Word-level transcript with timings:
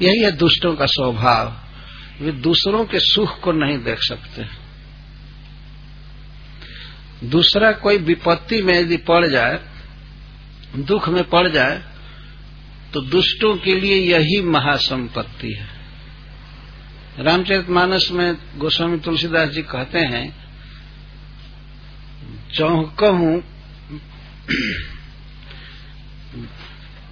यही 0.00 0.22
है 0.22 0.30
दुष्टों 0.32 0.74
का 0.76 0.86
स्वभाव। 0.86 1.56
वे 2.20 2.32
दूसरों 2.32 2.84
के 2.84 2.98
सुख 3.00 3.38
को 3.40 3.52
नहीं 3.52 3.78
देख 3.78 4.02
सकते। 4.02 4.44
दूसरा 7.28 7.70
कोई 7.72 7.98
विपत्ति 7.98 8.62
में 8.62 8.74
यदि 8.74 8.96
पड़ 9.02 9.26
जाए, 9.26 9.58
दुख 10.76 11.08
में 11.08 11.22
पड़ 11.24 11.48
जाए 11.48 11.82
तो 12.92 13.00
दुष्टों 13.00 13.54
के 13.56 13.74
लिए 13.74 13.96
यही 13.96 14.40
महासंपत्ति 14.42 15.52
है। 15.52 15.66
रामचरित 17.18 17.68
मानस 17.70 18.08
में 18.12 18.34
गोस्वामी 18.56 18.98
तुलसीदास 18.98 19.48
जी 19.48 19.62
कहते 19.62 19.98
हैं 20.06 20.24
चौहकहू 22.54 23.42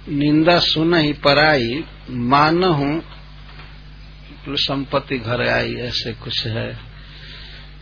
निंदा 0.09 0.57
सुन 0.59 0.93
ही 0.95 1.13
पराई 1.23 1.83
मान 2.11 2.63
हूँ 2.63 3.03
संपत्ति 4.49 5.17
घर 5.17 5.47
आई, 5.49 5.73
ऐसे 5.75 6.13
कुछ 6.13 6.45
है 6.47 6.79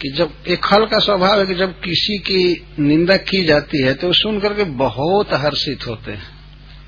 कि 0.01 0.09
जब 0.11 0.33
एक 0.47 0.63
खल 0.63 0.85
का 0.85 0.99
स्वभाव 0.99 1.39
है 1.39 1.45
कि 1.45 1.55
जब 1.55 1.79
किसी 1.79 2.17
की 2.17 2.65
निंदा 2.79 3.17
की 3.17 3.43
जाती 3.45 3.81
है 3.81 3.93
तो 3.93 4.13
सुन 4.13 4.39
करके 4.39 4.63
बहुत 4.63 5.33
हर्षित 5.33 5.87
होते 5.87 6.11
हैं। 6.11 6.27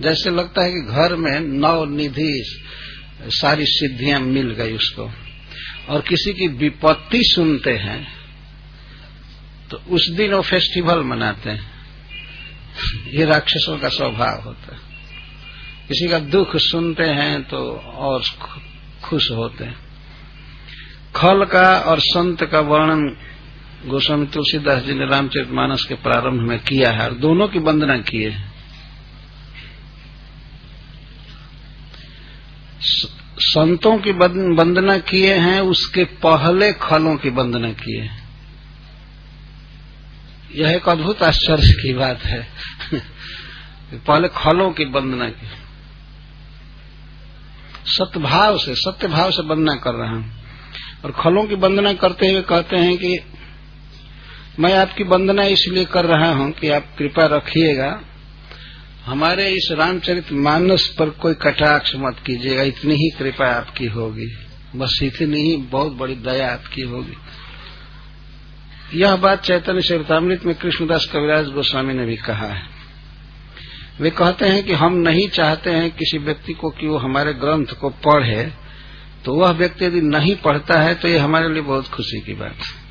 जैसे 0.01 0.29
लगता 0.29 0.63
है 0.63 0.71
कि 0.71 0.81
घर 0.81 1.15
में 1.15 1.39
नव 1.39 1.85
निधि 1.85 2.57
सारी 3.27 3.65
सिद्धियाँ 3.65 4.19
मिल 4.19 4.51
गई 4.51 4.73
उसको, 4.73 5.11
और 5.89 6.01
किसी 6.01 6.33
की 6.33 6.47
विपत्ति 6.47 7.23
सुनते 7.23 7.71
हैं 7.71 8.07
तो 9.71 9.77
उस 9.77 10.09
दिन 10.09 10.33
वो 10.33 10.41
फेस्टिवल 10.41 11.03
मनाते 11.03 11.49
हैं। 11.49 11.71
ये 13.07 13.25
राक्षसों 13.25 13.77
का 13.77 13.89
स्वभाव 13.89 14.41
होता 14.41 14.75
है। 14.75 14.90
किसी 15.91 16.07
का 16.07 16.19
दुख 16.19 16.55
सुनते 16.55 17.03
हैं 17.03 17.43
तो 17.43 17.75
और 17.75 18.23
खुश 19.03 19.31
होते 19.31 19.63
हैं। 19.63 19.75
खल 21.15 21.45
का 21.45 21.77
और 21.77 21.99
संत 21.99 22.45
का 22.45 22.59
वर्णन 22.59 23.17
गोस्वामी 23.85 24.25
तुलसीदास 24.25 24.83
जी 24.83 24.93
ने 24.93 25.05
रामचरित 25.05 25.51
मानस 25.51 25.85
के 25.85 25.95
प्रारंभ 25.95 26.41
में 26.41 26.59
किया 26.59 26.91
है 26.91 27.09
और 27.09 27.13
दोनों 27.13 27.47
की 27.47 27.59
वंदना 27.59 27.97
किए 27.97 28.29
है। 28.29 28.51
संतों 33.39 33.97
की 33.97 34.11
वंदना 34.53 34.97
किए 34.97 35.33
हैं, 35.33 35.61
उसके 35.61 36.03
पहले 36.03 36.73
खलों 36.73 37.15
की 37.15 37.29
वंदना 37.29 37.73
किए 37.73 38.09
यह 40.55 40.69
एक 40.69 40.89
अद्भुत 40.89 41.23
आश्चर्य 41.23 41.73
की 41.73 41.93
बात 41.93 42.19
है। 42.19 42.47
पहले 43.93 44.27
खलों 44.27 44.71
की 44.71 44.85
वंदना 44.85 45.29
की। 45.29 45.70
सत्यभाव 47.85 48.57
से 48.57 48.75
सत्यभाव 48.75 49.31
से 49.31 49.41
वंदना 49.41 49.75
कर 49.75 49.93
रहा 49.93 50.11
हूँ। 50.11 50.31
और 51.05 51.11
खलों 51.11 51.43
की 51.43 51.55
वंदना 51.55 51.93
करते 51.93 52.31
हुए 52.31 52.41
कहते 52.41 52.77
हैं 52.77 52.97
कि 52.97 53.19
मैं 54.59 54.73
आपकी 54.73 55.03
वंदना 55.03 55.43
इसलिए 55.43 55.85
कर 55.85 56.05
रहा 56.05 56.31
हूँ 56.31 56.51
कि 56.51 56.69
आप 56.69 56.85
कृपा 56.97 57.25
रखिएगा। 57.25 58.01
हमारे 59.05 59.49
इस 59.49 59.69
रामचरित 59.71 60.31
मानस 60.31 60.95
पर 60.99 61.09
कोई 61.09 61.33
कटाक्ष 61.33 61.91
मत 61.95 62.15
कीजिएगा, 62.25 62.63
इतनी 62.63 62.95
ही 62.95 63.09
कृपा 63.09 63.45
आपकी 63.45 63.85
होगी। 63.85 64.37
बस 64.75 64.99
इतनी 65.03 65.41
ही, 65.41 65.57
बहुत 65.57 65.91
बड़ी 65.91 66.15
दया 66.15 66.53
आपकी 66.53 66.81
होगी। 66.81 67.17
यह 68.99 69.15
बात 69.15 69.43
चैतन्य 69.43 69.81
चरितमृत 69.81 70.45
में 70.45 70.55
कृष्णदास 70.55 71.05
कविराज 71.05 71.49
गोस्वामी 71.49 71.93
ने 71.93 72.05
भी 72.05 72.15
कहा 72.15 72.47
है। 72.47 72.80
वे 74.01 74.09
कहते 74.09 74.45
हैं 74.45 74.63
कि 74.63 74.73
हम 74.73 74.93
नहीं 74.93 75.27
चाहते 75.29 75.69
हैं 75.69 75.91
किसी 75.91 76.17
व्यक्ति 76.17 76.53
को 76.53 76.69
कि 76.69 76.87
वो 76.87 76.97
हमारे 76.97 77.33
ग्रंथ 77.33 77.65
को 77.65 77.89
पढ़े 77.89 78.51
तो 79.25 79.33
वह 79.33 79.51
व्यक्ति 79.51 79.85
यदि 79.85 80.01
नहीं 80.01 80.35
पढ़ता 80.35 80.81
है 80.81 80.95
तो 80.95 81.07
ये 81.07 81.17
हमारे 81.17 81.49
लिए 81.49 81.61
बहुत 81.61 81.87
खुशी 81.87 82.21
की 82.21 82.33
बात 82.33 82.55
है। 82.55 82.81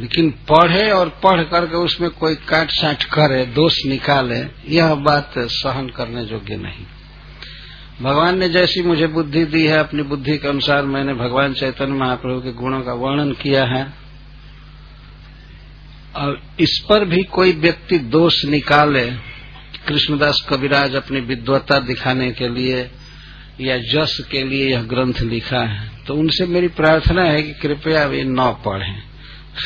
लेकिन 0.00 0.30
पढ़े 0.30 0.90
और 0.90 1.08
पढ़ 1.08 1.42
करके 1.42 1.76
उसमें 1.76 2.10
कोई 2.10 2.34
काट 2.34 2.70
साट 2.70 3.04
करे, 3.04 3.46
दोष 3.46 3.86
निकाले, 3.86 4.46
यह 4.68 4.94
बात 4.94 5.34
सहन 5.38 5.88
करने 5.88 6.22
योग्य 6.22 6.56
नहीं। 6.56 6.86
भगवान 8.02 8.38
ने 8.38 8.48
जैसी 8.48 8.82
मुझे 8.82 9.06
बुद्धि 9.06 9.44
दी 9.44 9.66
है, 9.66 9.78
अपनी 9.78 10.02
बुद्धि 10.02 10.38
के 10.38 10.48
अनुसार 10.48 10.82
मैंने 10.82 11.14
भगवान 11.14 11.54
चैतन्य 11.54 11.92
महाप्रभु 11.92 12.40
के 12.40 12.52
गुणों 12.52 12.80
का 12.80 12.92
वर्णन 12.92 13.32
किया 13.32 13.64
है। 13.64 13.99
और 16.16 16.42
इस 16.60 16.86
पर 16.88 17.04
भी 17.04 17.22
कोई 17.22 17.52
व्यक्ति 17.52 17.98
दोष 17.98 18.44
निकाले 18.44 19.10
कृष्णदास 19.88 20.46
कविराज 20.50 20.94
अपनी 20.94 21.20
विद्वता 21.20 21.78
दिखाने 21.78 22.30
के 22.30 22.48
लिए 22.48 22.90
या 23.60 23.78
जस 23.78 24.28
के 24.30 24.44
लिए 24.44 24.70
यह 24.70 24.82
ग्रंथ 24.82 25.14
लिखा 25.20 25.60
है 25.60 26.04
तो 26.06 26.14
उनसे 26.14 26.46
मेरी 26.46 26.68
प्रार्थना 26.68 27.22
है 27.22 27.42
कि 27.42 27.52
कृपया 27.52 28.04
वे 28.04 28.24
न 28.24 28.36
पढ़ें। 28.40 29.02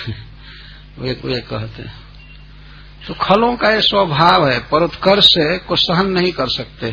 वे 0.99 1.21
वे 1.25 1.41
कहते 1.41 1.83
हैं। 1.83 2.05
तो 3.09 3.15
खलों 3.15 3.57
का 3.57 3.71
यह 3.71 3.81
स्वभाव 3.81 4.49
है 4.49 4.59
परोत्कर्ष 4.59 5.29
को 5.39 5.77
सहन 5.77 6.07
नहीं 6.07 6.33
कर 6.33 6.47
सकते। 6.47 6.87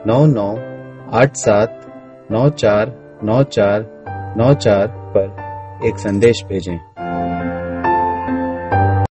नौ 0.08 0.26
नौ 0.26 0.56
आठ 1.20 1.36
सात 1.36 1.82
नौ 2.32 2.50
चार 2.64 2.94
नौ 3.24 3.44
चार 3.44 3.86
नौ 4.38 4.54
चार 4.54 4.88
पर 5.16 5.88
एक 5.88 5.98
संदेश 5.98 6.44
भेजें। 6.50 6.89